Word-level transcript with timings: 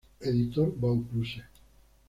Editor 0.19 0.71
Vaucluse 0.81 1.43